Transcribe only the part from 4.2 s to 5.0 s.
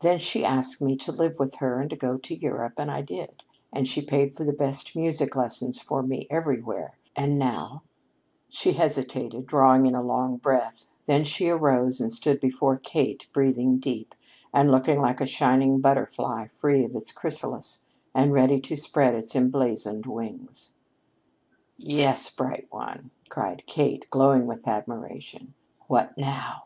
for the best